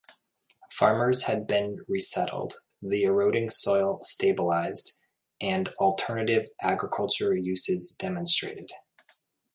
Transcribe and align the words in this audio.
Farmers 0.71 1.21
had 1.21 1.45
been 1.45 1.77
resettled, 1.87 2.55
the 2.81 3.03
eroding 3.03 3.51
soil 3.51 3.99
stabilized, 3.99 4.93
and 5.39 5.69
alternative 5.79 6.47
agriculture 6.59 7.35
uses 7.35 7.91
demonstrated. 7.99 8.71